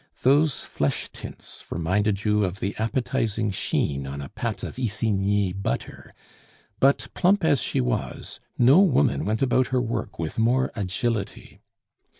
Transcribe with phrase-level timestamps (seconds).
[0.23, 6.15] Those flesh tints reminded you of the appetizing sheen on a pat of Isigny butter;
[6.79, 11.61] but plump as she was, no woman went about her work with more agility.